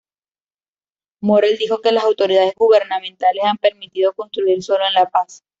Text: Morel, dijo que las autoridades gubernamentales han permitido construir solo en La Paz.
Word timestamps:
Morel, 1.21 1.59
dijo 1.59 1.79
que 1.79 1.91
las 1.91 2.05
autoridades 2.05 2.55
gubernamentales 2.57 3.43
han 3.45 3.57
permitido 3.57 4.13
construir 4.13 4.63
solo 4.63 4.83
en 4.87 4.93
La 4.95 5.05
Paz. 5.07 5.43